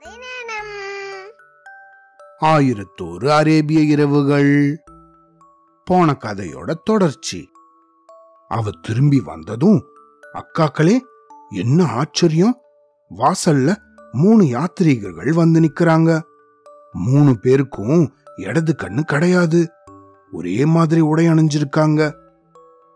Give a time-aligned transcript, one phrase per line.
[0.00, 0.18] கதை
[2.40, 4.82] ஆயிரத்தோரு அரேபிய இரவுகள்.
[5.84, 7.50] போன கதையோட தொடர்ச்சி.
[8.48, 9.84] அவ திரும்பி வந்ததும்
[10.34, 10.98] அக்காக்களே
[11.50, 12.60] என்ன ஆச்சரியம்?
[13.16, 13.76] வாசல்ல
[14.12, 16.20] மூணு யாத்ரீகர்கள் வந்து நிக்கிறாங்க.
[16.92, 19.70] மூணு பேருக்கும் இடது கண்ணு கிடையாது.
[20.32, 22.14] ஒரே மாதிரி உடை அணிஞ்சிருக்காங்க.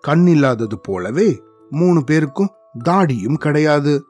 [0.01, 2.51] கண் இல்லாதது போலவே மூணு பேருக்கும்
[2.85, 4.05] தாடியும் கிடையாது.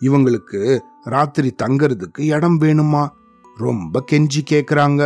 [0.00, 3.08] இவங்களுக்கு ராத்திரி தங்கறதுக்கு இடம் வேணுமா?
[3.56, 5.02] ரொம்ப கெஞ்சி கேக்குறாங்க.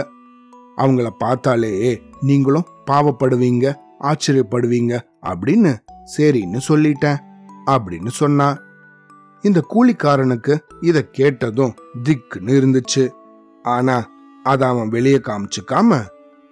[0.76, 5.72] அவங்கள பார்த்தாலே நீங்களும் பாவப்படுவீங்க ஆச்சரியப்படுவீங்க அப்படின்னு
[6.16, 7.18] சரின்னு சொல்லிட்டேன்
[7.66, 8.56] அப்படின்னு சொன்னா.
[9.42, 11.74] இந்த கூலிக்காரனுக்கு இத கேட்டதும்
[12.08, 13.04] திக்குன்னு இருந்துச்சு.
[13.62, 13.96] ஆனா
[14.42, 16.00] அத அவன் வெளியே காமிச்சுக்காம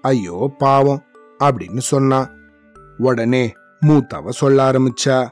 [0.03, 1.03] ஐயோ பாவம்
[1.39, 2.29] அப்படின்னு சொன்னான்
[2.99, 3.53] உடனே
[3.87, 5.29] மூத்தவ சொல்ல ஆரம்பிச்சா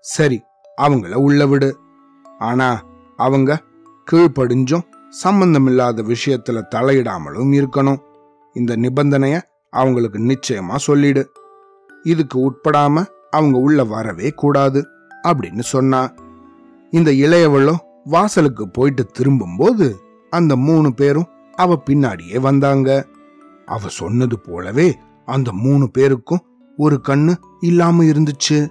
[0.00, 0.42] சரி
[0.82, 1.78] அவங்கள உள்ள விடு.
[2.38, 2.68] ஆனா
[3.16, 3.62] அவங்க
[4.12, 7.98] கீழ்ப்படிஞ்சும் சம்பந்தமில்லாத விஷயத்துல தலையிடாமலும் இருக்கணும்.
[8.54, 11.32] இந்த நிபந்தனைய அவங்களுக்கு நிச்சயமா சொல்லிடு.
[12.02, 14.86] இதுக்கு உட்படாம அவங்க உள்ள வரவே கூடாது
[15.22, 16.14] அப்படின்னு சொன்னா.
[16.90, 19.96] இந்த இளையவளும் வாசலுக்கு போயிட்டு திரும்பும்போது
[20.30, 23.06] அந்த மூணு பேரும் அவ பின்னாடியே வந்தாங்க.
[23.66, 26.44] அவ சொன்னது போலவே அந்த மூணு பேருக்கும்
[26.76, 28.68] ஒரு கண்ணு இல்லாம இருந்துச்சு.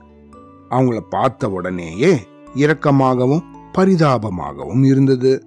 [0.70, 3.44] அவங்கள பார்த்த உடனேயே இரக்கமாகவும்
[3.78, 5.46] பரிதாபமாகவும் இருந்தது.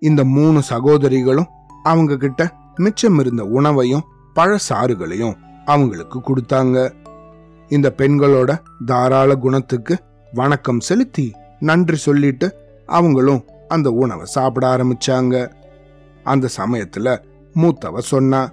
[0.00, 1.46] இந்த மூணு சகோதரிகளும்
[1.82, 6.92] அவங்க கிட்ட மிச்சம் இருந்த உணவையும் பழசாறுகளையும் அவங்களுக்கு கொடுத்தாங்க.
[7.68, 9.96] இந்த பெண்களோட தாராள குணத்துக்கு
[10.34, 12.54] வணக்கம் செலுத்தி நன்றி சொல்லிட்டு
[12.86, 15.50] அவங்களும் அந்த உணவை சாப்பிட ஆரம்பிச்சாங்க.
[16.24, 17.18] அந்த சமயத்துல
[17.54, 18.52] மூத்தவ சொன்னா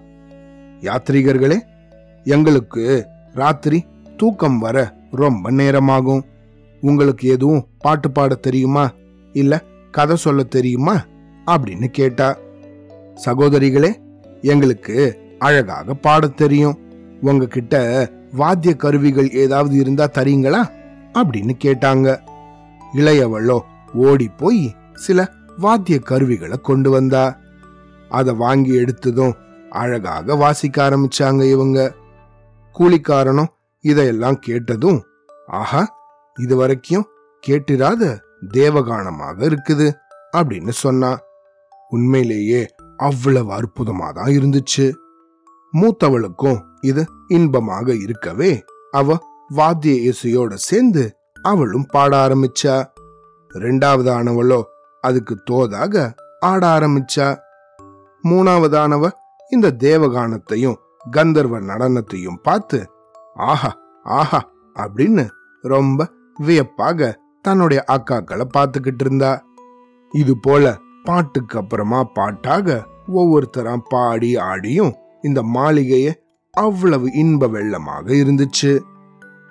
[0.82, 1.60] யாத்ரீகர்களே
[2.24, 3.86] எங்களுக்கு ராத்திரி
[4.18, 6.26] தூக்கம் வர ரொம்ப நேரமாகும்.
[6.82, 8.92] உங்களுக்கு எதுவும் பாட்டு பாட தெரியுமா?
[9.34, 11.06] இல்ல கதை சொல்ல தெரியுமா?
[11.48, 12.38] அப்படின்னு கேட்டா
[13.26, 13.96] சகோதரிகளே
[14.42, 16.80] எங்களுக்கு அழகாக பாடத் தெரியும்.
[17.22, 20.70] உங்ககிட்ட வாத்திய கருவிகள் ஏதாவது இருந்தா தரீங்களா?
[21.14, 22.20] அப்படின்னு கேட்டாங்க.
[22.94, 23.60] இளையவளோ
[23.94, 27.40] ஓடி போய் சில வாத்திய கருவிகளை கொண்டு வந்தா.
[28.10, 29.34] அதை வாங்கி எடுத்ததும்
[29.70, 31.94] அழகாக வாசிக்க ஆரம்பிச்சாங்க இவங்க.
[32.80, 33.48] கூலிக்காரனும்
[33.82, 35.04] இதையெல்லாம் கேட்டதும்
[35.48, 36.07] ஆஹா
[36.38, 37.06] இது வரைக்கும்
[37.48, 38.20] கேட்டிராத
[38.52, 39.88] தேவகானமாக இருக்குது
[40.38, 41.12] அப்படின்னு சொன்னா.
[41.90, 42.62] உண்மையிலேயே
[42.98, 44.86] அவ்வளவு அற்புதமா தான் இருந்துச்சு.
[45.74, 49.18] மூத்தவளுக்கும் இது இன்பமாக இருக்கவே அவ
[49.50, 51.04] வாத்திய இசையோட சேர்ந்து
[51.42, 52.76] அவளும் பாட ஆரம்பிச்சா.
[53.54, 54.62] ரெண்டாவதானவளோ
[55.04, 57.28] அதுக்கு தோதாக ஆட ஆரம்பிச்சா.
[58.24, 59.10] மூணாவதானவ
[59.50, 60.78] இந்த தேவகானத்தையும்
[61.12, 62.80] கந்தர்வ நடனத்தையும் பார்த்து
[63.34, 63.72] ஆஹா
[64.04, 64.42] ஆஹா
[64.76, 65.26] அப்படின்னு
[65.64, 69.44] ரொம்ப வியப்பாக தன்னுடைய அக்காக்களை பார்த்துக்கிட்டு இருந்தா.
[70.12, 76.14] இது போல பாட்டுக்கு அப்புறமா பாட்டாக ஒவ்வொருத்தரா பாடி ஆடியும் இந்த மாளிகைய
[76.52, 78.80] அவ்வளவு இன்ப வெள்ளமாக இருந்துச்சு.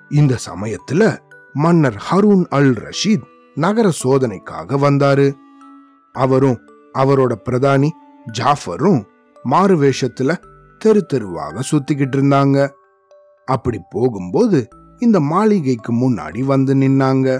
[0.09, 1.17] இந்த சமயத்துல
[1.53, 5.33] மன்னர் ஹரூன் அல் ரஷீத் நகர சோதனைக்காக வந்தாரு.
[6.13, 6.59] அவரும்
[6.93, 7.89] அவரோட பிரதானி
[8.39, 9.03] ஜாஃபரும்
[9.43, 10.35] மாறு வேஷத்துல
[10.77, 12.69] தெரு தெருவாக சுத்திக்கிட்டு இருந்தாங்க.
[13.45, 14.67] அப்படி போகும்போது
[14.99, 17.39] இந்த மாளிகைக்கு முன்னாடி வந்து நின்னாங்க.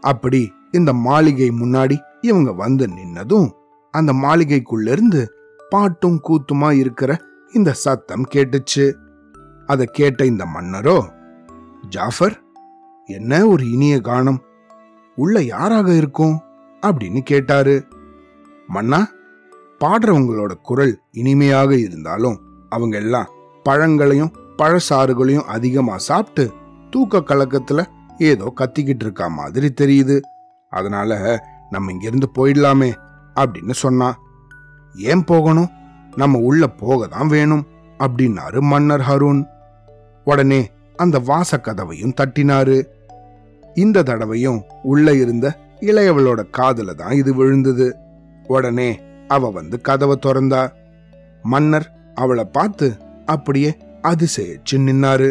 [0.00, 3.50] அப்படி இந்த மாளிகை முன்னாடி இவங்க வந்து நின்னதும்
[3.90, 5.32] அந்த மாளிகைக்குள்ள இருந்து
[5.70, 7.20] பாட்டும் கூத்துமா இருக்கிற
[7.52, 8.94] இந்த சத்தம் கேட்டுச்சு.
[9.66, 11.04] அதை கேட்ட இந்த மன்னரோ
[11.88, 12.42] ஜாஃபர்
[13.06, 14.38] என்ன ஒரு இனிய கானம்?
[15.16, 16.40] உள்ள யாராக இருக்கும்?
[16.86, 17.86] அப்படின்னு கேட்டாரு.
[18.66, 19.08] மன்னா
[19.80, 23.28] பாடுறவங்களோட குரல் இனிமையாக இருந்தாலும் அவங்க எல்லாம்
[23.62, 26.52] பழங்களையும் பழசாறுகளையும் அதிகமா சாப்பிட்டு
[26.94, 27.80] தூக்க கலக்கத்துல
[28.30, 30.16] ஏதோ கத்திக்கிட்டு இருக்கா மாதிரி தெரியுது.
[30.72, 31.10] அதனால
[31.70, 32.90] நம்ம இங்கிருந்து போயிடலாமே
[33.34, 34.08] அப்படின்னு சொன்னா
[34.94, 35.70] ஏன் போகணும்?
[36.16, 37.64] நம்ம உள்ள போக தான் வேணும்
[37.98, 39.40] அப்படின்னாரு மன்னர் ஹருண்.
[40.24, 40.60] உடனே
[40.96, 42.76] அந்த வாசக்கதவையும் தட்டினாரு.
[43.74, 45.46] இந்த தடவையும் உள்ள இருந்த
[45.80, 47.88] இளையவளோட காதல தான் இது விழுந்தது.
[48.46, 48.90] உடனே
[49.28, 50.62] அவ வந்து கதவை திறந்தா.
[51.42, 52.88] மன்னர் அவளை பார்த்து
[53.26, 53.70] அப்படியே
[54.02, 55.30] அதிசயிச்சு நின்னாரு.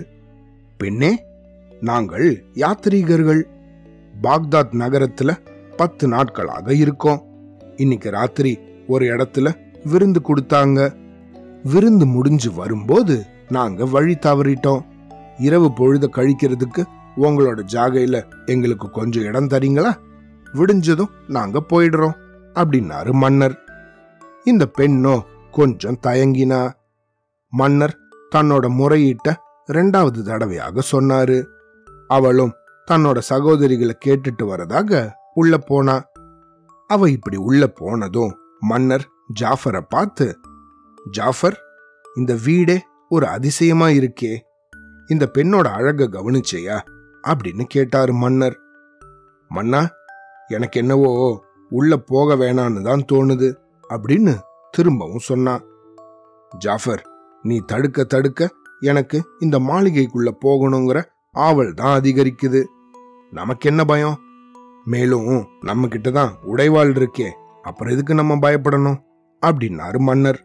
[0.79, 1.11] பெண்ணே
[1.83, 3.41] நாங்கள் யாத்ரீகர்கள்.
[4.23, 5.37] பாக்தாத் நகரத்துல
[5.75, 7.23] பத்து நாட்களாக இருக்கோம்.
[7.75, 9.53] இன்னைக்கு ராத்திரி ஒரு இடத்துல
[9.83, 10.95] விருந்து கொடுத்தாங்க.
[11.63, 14.81] விருந்து முடிஞ்சு வரும்போது நாங்க வழி தவறிட்டோம்.
[15.37, 16.83] இரவு பொழுத கழிக்கிறதுக்கு
[17.17, 19.93] உங்களோட ஜாகையில எங்களுக்கு கொஞ்சம் இடம் தரீங்களா?
[20.53, 22.15] விடிஞ்சதும் நாங்க போயிடுறோம்
[22.53, 23.59] அப்படின்னாரு மன்னர்.
[24.43, 25.21] இந்த பெண்ணோ
[25.51, 26.71] கொஞ்சம் தயங்கினா.
[27.49, 27.97] மன்னர்
[28.35, 29.35] தன்னோட முறையீட்ட
[29.67, 31.43] ரெண்டாவது தடவையாக சொன்னாரு.
[32.07, 32.53] அவளும்
[32.91, 36.03] தன்னோட சகோதரிகளை கேட்டுட்டு வரதாக உள்ள போனா.
[36.87, 39.07] அவ இப்படி உள்ள போனதும் மன்னர்
[39.39, 40.39] ஜாஃபரை பார்த்து
[41.11, 41.59] ஜாஃபர்
[42.15, 44.37] இந்த வீடே ஒரு அதிசயமா இருக்கே.
[45.07, 46.81] இந்த பெண்ணோட அழக கவனிச்சையா?
[47.27, 48.57] அப்படின்னு கேட்டாரு மன்னர்.
[49.49, 49.87] மன்னா
[50.47, 53.55] எனக்கு என்னவோ உள்ள போக வேணான்னு தான் தோணுது
[53.89, 54.39] அப்படின்னு
[54.71, 55.63] திரும்பவும் சொன்னான்
[56.57, 57.07] ஜாஃபர்
[57.41, 58.49] நீ தடுக்க தடுக்க
[58.79, 61.03] எனக்கு இந்த மாளிகைக்குள்ள போகணுங்கிற
[61.33, 62.63] ஆவல் தான் அதிகரிக்குது.
[63.31, 64.17] நமக்கு என்ன பயம்?
[64.85, 67.29] மேலும் நம்ம கிட்ட தான் உடைவாள் இருக்கே.
[67.61, 68.99] அப்புறம் எதுக்கு நம்ம பயப்படணும்?
[69.41, 70.41] அப்படின்னாரு மன்னர்.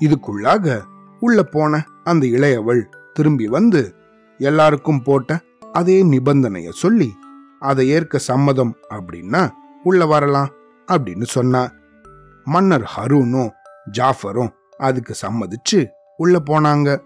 [0.00, 0.82] இதுக்குள்ளாக
[1.20, 2.82] உள்ள போன அந்த இளையவள்
[3.12, 3.94] திரும்பி வந்து
[4.38, 5.40] எல்லாருக்கும் போட்ட
[5.72, 7.14] அதே நிபந்தனைய சொல்லி
[7.60, 9.50] அதை ஏற்க சம்மதம் அப்படின்னா
[9.82, 10.48] உள்ள வரலாம்
[10.86, 11.70] அப்படின்னு சொன்னா.
[12.44, 13.50] மன்னர் ஹரூனும்
[13.92, 16.98] ஜாஃபரும் அதுக்கு சம்மதிச்சு உள்ள போனாங்க.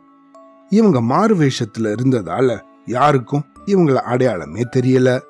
[0.69, 5.21] இவங்க மாறு வேஷத்துல இருந்ததால யாருக்கும் இவங்கள அடையாளமே தெரியல.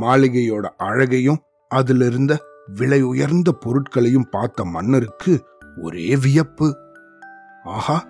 [0.00, 5.44] மாளிகையோட அழகையும் அதுல இருந்த விலை உயர்ந்த பொருட்களையும் பார்த்த மன்னருக்கு
[5.82, 6.76] ஒரே வியப்பு.
[7.64, 8.06] ஆஹா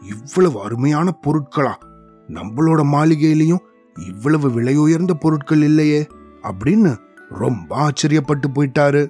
[0.00, 1.74] இவ்வளவு அருமையான பொருட்களா?
[2.26, 3.64] நம்மளோட மாளிகையிலையும்
[4.08, 6.06] இவ்வளவு விலை உயர்ந்த பொருட்கள் இல்லையே
[6.42, 6.96] அப்படின்னு
[7.28, 9.08] ரொம்ப ஆச்சரியப்பட்டு போயிட்டாரு.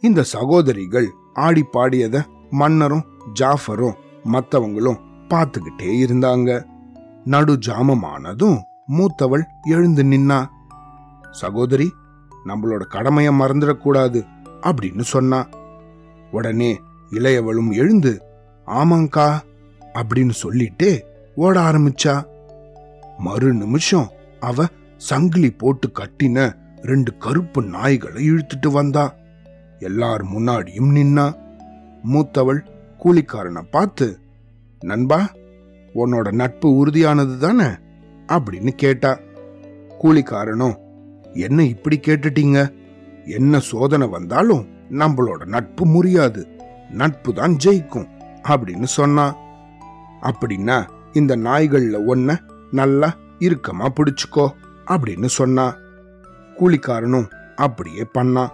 [0.00, 3.04] இந்த சகோதரிகள் ஆடி பாடியத மன்னரும்
[3.40, 3.94] ஜாஃபரும்
[4.24, 6.66] மற்றவங்களும் பார்த்துக்கிட்டே இருந்தாங்க.
[7.26, 8.58] நடு ஜாமமானதும்
[8.88, 10.46] மூத்தவள் எழுந்து நின்னா
[11.30, 11.92] சகோதரி
[12.44, 14.26] நம்மளோட கடமைய மறந்துடக்கூடாது
[14.60, 15.48] அப்படின்னு சொன்னா.
[16.30, 16.80] உடனே
[17.10, 18.22] இளையவளும் எழுந்து
[18.66, 19.38] ஆமாங்கா
[19.94, 21.00] அப்படின்னு சொல்லிட்டே
[21.34, 22.24] ஓட ஆரம்பிச்சா.
[23.18, 24.64] மறு நிமிஷம் அவ
[24.96, 29.14] சங்கிலி போட்டு கட்டின ரெண்டு கருப்பு நாய்களை இழுத்துட்டு வந்தா.
[29.78, 31.26] எல்லார் முன்னாடியும் நின்னா.
[32.12, 32.60] மூத்தவள்
[33.04, 34.18] கூலிக்காரனை பார்த்து
[34.80, 35.28] நண்பா
[35.96, 37.66] உன்னோட நட்பு உறுதியானது தானே
[38.26, 39.18] அப்படின்னு கேட்டா
[40.02, 40.76] கூலிக்காரனும்
[41.32, 42.72] என்ன இப்படி கேட்டுட்டீங்க?
[43.24, 46.46] என்ன சோதனை வந்தாலும் நம்மளோட நட்பு முறியாது.
[46.90, 48.08] நட்பு தான் ஜெயிக்கும்
[48.42, 49.36] அப்படின்னு சொன்னா.
[50.22, 52.38] அப்படின்னா இந்த நாய்கள்ல ஒன்ன
[52.70, 54.48] நல்லா இறுக்கமா பிடிச்சுக்கோ
[54.86, 55.76] அப்படின்னு சொன்னா.
[56.56, 58.48] கூலிக்காரனும் அப்படியே பண்ணான்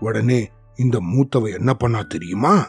[0.00, 2.66] உடனே இந்த மூத்தவ என்ன பண்ணா தெரியுமா?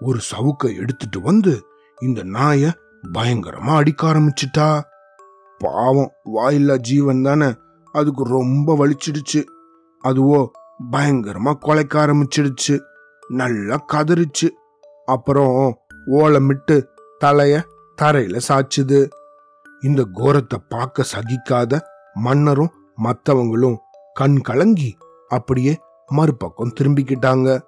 [0.00, 1.64] ஒரு சவுக்க எடுத்துட்டு வந்து
[2.00, 2.72] இந்த நாய
[3.08, 4.80] பயங்கரமா அடிக்க ஆரம்பிச்சிட்டா.
[5.58, 7.54] பாவம் வாயில்லா ஜீவன் தானே.
[7.92, 9.44] அதுக்கு ரொம்ப வலிச்சிடுச்சு.
[10.04, 10.48] அதுவோ
[10.90, 12.80] பயங்கரமா கொலைக்க ஆரம்பிச்சிடுச்சு.
[13.28, 14.48] நல்லா கதறிச்சு.
[15.06, 16.86] அப்புறம் ஓலமிட்டு
[17.24, 17.62] தலைய
[18.02, 19.08] தரையில சாச்சுது
[19.80, 21.78] இந்த கோரத்தை பார்க்க சகிக்காத
[22.14, 22.70] மன்னரும்
[23.04, 23.76] மற்றவங்களும்
[24.14, 24.96] கண் கலங்கி
[25.28, 27.60] அப்படியே மறுபக்கம் திரும்பிக்கிட்டாங்க.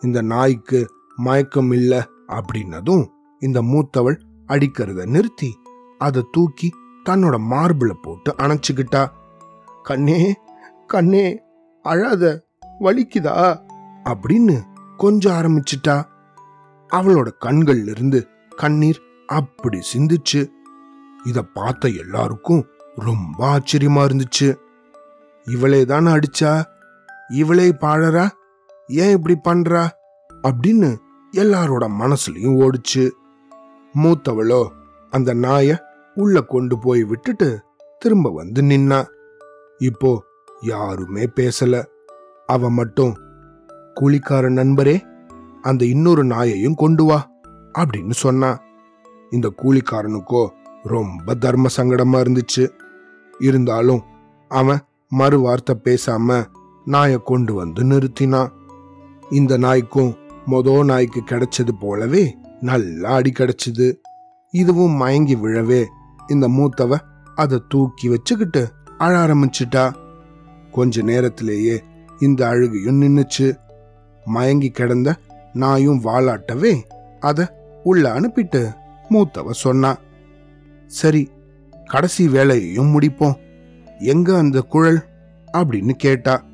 [0.00, 3.06] இந்த நாய்க்கு மயக்கம் இல்ல அப்படின்னதும்
[3.40, 5.58] இந்த மூத்தவள் அடிக்கிறத நிறுத்தி
[5.98, 6.74] அதை தூக்கி
[7.08, 9.10] தன்னோட மார்பில் போட்டு அணைச்சிக்கிட்டா
[9.82, 10.34] கண்ணே
[10.86, 11.42] கண்ணே
[11.82, 12.44] அழாத
[12.80, 13.60] வலிக்குதா?
[14.04, 14.62] அப்படின்னு
[14.96, 16.04] கொஞ்சம் ஆரம்பிச்சிட்டா.
[16.92, 20.48] அவளோட கண்கள்ல இருந்து கண்ணீர் அப்படி சிந்துச்சு
[21.24, 24.56] இத பார்த்த எல்லாருக்கும் ரொம்ப ஆச்சரியமா இருந்துச்சு.
[25.44, 26.62] இவளே தானே அடிச்சா?
[27.28, 28.28] இவளே பாழறா?
[28.86, 29.88] ஏன் இப்படி பண்றா?
[30.42, 30.96] அப்படின்னு
[31.32, 33.10] எல்லாரோட மனசுலயும் ஓடுச்சு.
[33.94, 34.68] மூத்தவளோ
[35.10, 35.78] அந்த நாய
[36.14, 37.60] உள்ள கொண்டு போய் விட்டுட்டு
[37.98, 39.06] திரும்ப வந்து நின்னா.
[39.78, 40.24] இப்போ
[40.60, 41.84] யாருமே பேசல.
[42.46, 43.16] அவ மட்டும்
[44.00, 44.96] கூலிக்கார நண்பரே
[45.62, 47.30] அந்த இன்னொரு நாயையும் கொண்டு வா
[47.78, 48.60] அப்படின்னு சொன்னா.
[49.30, 50.48] இந்த கூலிக்காரனுக்கோ
[50.82, 52.68] ரொம்ப தர்ம சங்கடமா இருந்துச்சு.
[53.38, 54.02] இருந்தாலும்
[54.48, 56.44] அவன் மறு வார்த்தை பேசாம
[56.84, 58.50] நாயை கொண்டு வந்து நிறுத்தினான்
[59.30, 60.14] இந்த நாய்க்கும்
[60.46, 63.94] மொதோ நாய்க்கு கிடைச்சது போலவே நல்லா அடி கிடைச்சிது.
[64.50, 65.84] இதுவும் மயங்கி விழவே
[66.28, 66.98] இந்த மூத்தவ
[67.34, 69.94] அதை தூக்கி வச்சுக்கிட்டு அழ ஆரம்பிச்சிட்டா.
[70.70, 71.82] கொஞ்ச நேரத்திலேயே
[72.20, 73.56] இந்த அழுகையும் நின்னுச்சு.
[74.24, 75.16] மயங்கி கிடந்த
[75.52, 76.80] நாயும் வாளாட்டவே
[77.20, 77.46] அதை
[77.82, 78.74] உள்ள அனுப்பிட்டு
[79.10, 79.96] மூத்தவ சொன்னா
[80.86, 81.30] சரி
[81.84, 83.38] கடைசி வேலையையும் முடிப்போம்.
[83.98, 85.04] எங்க அந்த குழல்?
[85.52, 86.44] அப்படின்னு கேட்டா.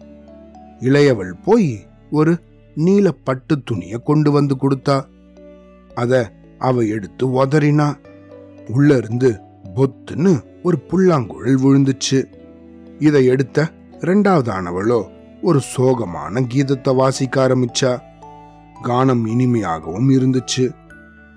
[0.81, 2.39] இளையவள் போய் ஒரு
[2.75, 5.10] நீல பட்டு துணியை கொண்டு வந்து கொடுத்தா.
[5.95, 7.95] அத அவ எடுத்து உதறினா.
[8.69, 9.41] உள்ள இருந்து
[9.75, 12.25] பொத்துன்னு ஒரு புல்லாங்குழல் விழுந்துச்சு.
[12.99, 13.69] இதை எடுத்த
[14.01, 15.09] ரெண்டாவதானவளோ
[15.43, 18.01] ஒரு சோகமான கீதத்தை வாசிக்க ஆரம்பிச்சா.
[18.83, 20.73] கானம் இனிமையாகவும் இருந்துச்சு.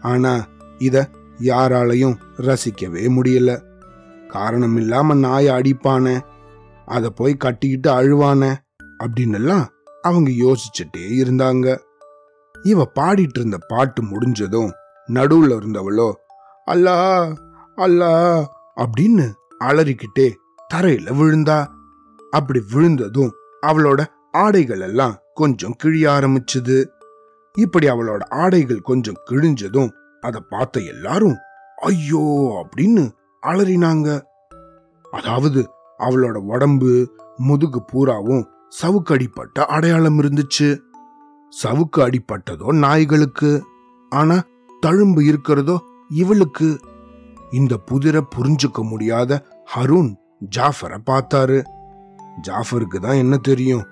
[0.01, 3.61] ஆனா இத யாராலையும் ரசிக்கவே முடியல.
[4.27, 6.19] காரணம் இல்லாம நாயை அடிப்பானே
[6.85, 8.55] அதை போய் கட்டிக்கிட்டு அழுவானே
[9.03, 9.69] அப்படின்னு எல்லாம்
[10.01, 11.77] அவங்க யோசிச்சுட்டே இருந்தாங்க.
[12.63, 14.71] இவ பாடிட்டு இருந்த பாட்டு முடிஞ்சதும்
[15.09, 16.09] நடுவுல இருந்தவளோ
[16.67, 16.95] அல்லா
[17.77, 18.11] அல்லா
[18.83, 19.25] அப்படின்னு
[19.59, 20.27] அலறிக்கிட்டே
[20.73, 21.57] தரையில விழுந்தா.
[22.33, 23.31] அப்படி விழுந்ததும்
[23.67, 24.01] அவளோட
[24.31, 26.77] ஆடைகள் எல்லாம் கொஞ்சம் கிழிய ஆரம்பிச்சுது.
[27.55, 29.91] இப்படி அவளோட ஆடைகள் கொஞ்சம் கிழிஞ்சதும்
[30.21, 31.37] அதை பார்த்த எல்லாரும்
[31.81, 32.23] ஐயோ
[32.61, 33.03] அப்படின்னு
[33.43, 34.07] அலறினாங்க.
[35.11, 35.61] அதாவது
[35.99, 36.91] அவளோட உடம்பு
[37.37, 38.47] முதுகு பூராவும்
[38.81, 40.69] சவுக்கடிப்பட்ட அடையாளம் இருந்துச்சு.
[41.61, 43.63] சவுக்கு அடிப்பட்டதோ நாய்களுக்கு
[44.09, 44.41] ஆனா
[44.81, 46.79] தழும்பு இருக்கிறதோ இவளுக்கு.
[47.51, 49.45] இந்த புதிரை புரிஞ்சுக்க முடியாத
[49.75, 50.13] ஹருண்
[50.55, 51.63] ஜாஃபரை பார்த்தாரு.
[52.47, 53.83] ஜாஃபருக்கு தான் என்ன தெரியும்?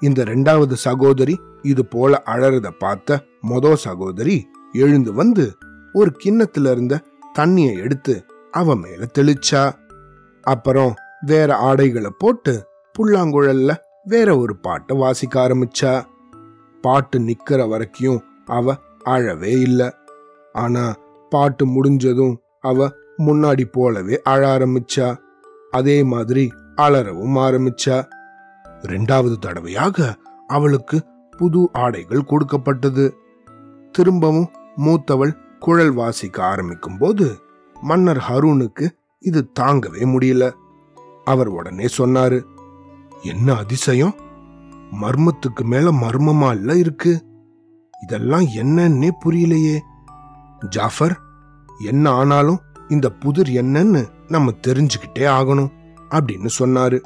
[0.00, 5.56] இந்த ரெண்டாவது சகோதரி இது போல அழறத பார்த்த மொத சகோதரி எழுந்து வந்து
[5.92, 7.00] ஒரு கிண்ணத்துல இருந்த
[7.38, 9.72] தண்ணியை எடுத்து அவ மேல தெளிச்சா.
[10.42, 12.68] அப்புறம் வேற ஆடைகளை போட்டு
[12.98, 15.92] புல்லாங்குழல்ல வேற ஒரு பாட்டை வாசிக்க ஆரம்பிச்சா.
[16.82, 19.90] பாட்டு நிக்கிற வரைக்கும் அவ அழவே இல்லை.
[20.52, 20.94] ஆனா
[21.30, 25.16] பாட்டு முடிஞ்சதும் அவ முன்னாடி போலவே அழ ஆரம்பிச்சா.
[25.70, 27.96] அதே மாதிரி அலறவும் ஆரம்பிச்சா.
[28.82, 31.02] ரெண்டாவது தடவையாக அவளுக்கு
[31.36, 33.14] புது ஆடைகள் கொடுக்கப்பட்டது.
[33.92, 37.38] திரும்பவும் மூத்தவள் குழல் வாசிக்க ஆரம்பிக்கும் போது
[37.80, 40.52] மன்னர் ஹரூனுக்கு இது தாங்கவே முடியல.
[41.24, 42.42] அவர் உடனே சொன்னாரு
[43.22, 44.14] என்ன அதிசயம்?
[45.00, 47.24] மர்மத்துக்கு மேல மர்மமா இல்ல இருக்கு?
[48.02, 49.78] இதெல்லாம் என்னன்னே புரியலையே.
[50.68, 51.18] ஜாஃபர்
[51.84, 55.72] என்ன ஆனாலும் இந்த புதிர் என்னன்னு நம்ம தெரிஞ்சுக்கிட்டே ஆகணும்
[56.10, 57.00] அப்படின்னு சொன்னாரு.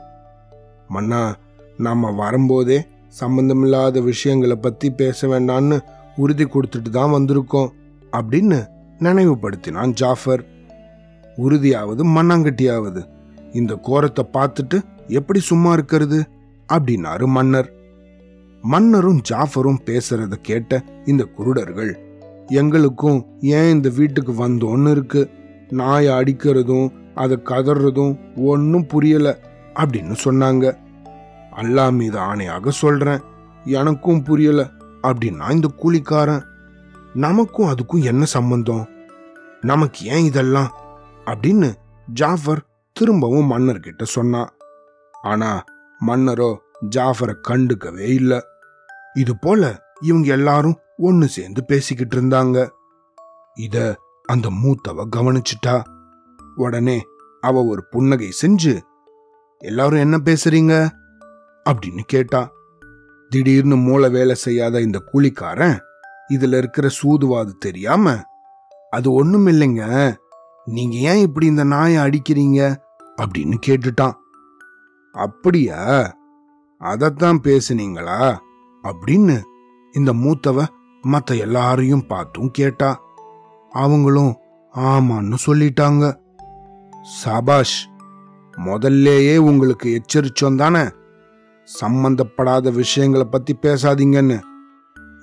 [0.88, 1.36] மன்னா
[1.76, 5.80] நாம வரும்போதே சம்பந்தமில்லாத விஷயங்களை பத்தி பேச வேண்டாம்னு
[6.16, 7.68] உறுதி கொடுத்துட்டு தான் வந்திருக்கோம்
[8.12, 8.66] அப்படின்னு
[8.98, 10.44] நினைவுபடுத்தினான் ஜாஃபர்.
[11.36, 13.08] உறுதியாவது மண்ணாங்கட்டியாவது
[13.52, 16.24] இந்த கோரத்தை பார்த்துட்டு எப்படி சும்மா இருக்கிறது?
[16.72, 17.74] அப்படின்னாரு மன்னர்.
[18.66, 21.94] மன்னரும் ஜாஃபரும் பேசுறத கேட்ட இந்த குருடர்கள்
[22.46, 25.30] எங்களுக்கும் ஏன் இந்த வீட்டுக்கு வந்தோன்னு இருக்கு?
[25.68, 29.38] நாயை அடிக்கிறதும் அதை கதறதும் ஒன்னும் புரியல
[29.74, 30.76] அப்படின்னு சொன்னாங்க.
[31.56, 33.20] அல்லா மீது ஆணையாக சொல்றேன்
[33.64, 34.70] எனக்கும் புரியல
[35.02, 36.42] அப்படின்னா இந்த கூலிக்காரன்.
[37.14, 38.88] நமக்கும் அதுக்கும் என்ன சம்பந்தம்?
[39.60, 40.74] நமக்கு ஏன் இதெல்லாம்?
[41.24, 41.74] அப்படின்னு
[42.14, 44.48] ஜாஃபர் திரும்பவும் மன்னர்கிட்ட சொன்னான்.
[45.22, 45.64] ஆனா
[46.06, 46.56] மன்னரோ
[46.96, 48.42] ஜாஃபரை கண்டுக்கவே இல்லை.
[49.16, 52.68] இது போல இவங்க எல்லாரும் ஒன்னு சேர்ந்து பேசிக்கிட்டு இருந்தாங்க.
[53.54, 55.82] இத அந்த மூத்தவ கவனிச்சிட்டா.
[56.56, 57.02] உடனே
[57.40, 58.80] அவ ஒரு புன்னகை செஞ்சு
[59.58, 60.88] எல்லாரும் என்ன பேசுறீங்க?
[61.70, 62.50] அப்படின்னு கேட்டா.
[63.28, 65.78] திடீர்னு மூளை வேலை செய்யாத இந்த கூலிக்காரன்
[66.28, 68.22] இதுல இருக்கிற சூதுவாது தெரியாம
[68.90, 70.14] அது ஒண்ணும் இல்லைங்க.
[70.64, 72.76] நீங்க ஏன் இப்படி இந்த நாயை அடிக்கிறீங்க?
[73.22, 74.12] அப்படின்னு கேட்டுட்டான்.
[75.12, 76.14] அப்படியா?
[76.80, 78.36] அதத்தான் பேசுனீங்களா?
[78.86, 79.42] அப்படின்னு
[79.92, 80.66] இந்த மூத்தவ
[81.06, 83.00] மத்த எல்லாரையும் பார்த்தும் கேட்டா.
[83.70, 84.36] அவங்களும்
[84.74, 86.16] ஆமான்னு சொல்லிட்டாங்க.
[87.02, 87.88] சபாஷ்
[88.56, 90.88] முதல்லேயே உங்களுக்கு எச்சரிச்சோம் தானே?
[91.80, 94.40] சம்பந்தப்படாத விஷயங்களை பத்தி பேசாதீங்கன்னு.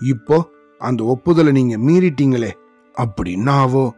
[0.08, 2.52] இப்போ அந்த ஒப்புதலை நீங்க மீறிட்டீங்களே
[2.98, 3.92] அப்படின்னா ஆவோ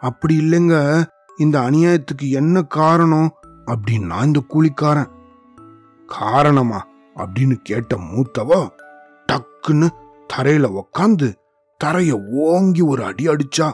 [0.00, 1.04] அப்படி இல்லைங்க
[1.36, 3.30] இந்த அநியாயத்துக்கு என்ன காரணம்?
[3.66, 5.10] அப்படின்னா இந்த கூலிக்காரன்.
[6.06, 6.86] காரணமா?
[7.16, 8.68] அப்படின்னு கேட்ட மூத்தவா
[9.28, 9.88] டக்குன்னு
[10.34, 11.34] தரையில உக்காந்து
[11.84, 13.72] தரைய ஓங்கி ஒரு அடி அடிச்சா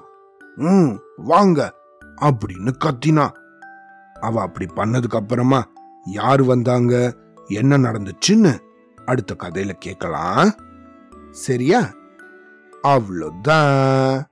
[0.57, 1.73] ம் வாங்க
[2.21, 3.31] அப்படின்னு கத்தினா.
[4.21, 5.67] அவ அப்படி பண்ணதுக்கு அப்புறமா
[6.07, 7.15] யார் வந்தாங்க?
[7.49, 8.59] என்ன நடந்துச்சுன்னு
[9.07, 10.51] அடுத்த கதையில கேட்கலாம்
[11.31, 11.81] சரியா?
[12.85, 14.23] அவ்வளோதான்